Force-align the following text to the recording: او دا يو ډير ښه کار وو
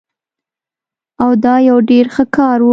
او 1.23 1.29
دا 1.43 1.55
يو 1.69 1.77
ډير 1.89 2.05
ښه 2.15 2.23
کار 2.35 2.57
وو 2.61 2.69